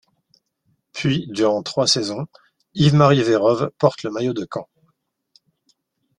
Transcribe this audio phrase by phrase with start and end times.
[0.93, 2.25] Puis durant trois saisons,
[2.73, 4.67] Yves-Marie Vérove porte le maillot de Caen.